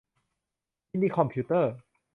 [0.91, 1.73] มินิคอมพิวเตอร์